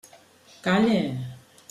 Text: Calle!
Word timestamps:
Calle! 0.63 0.97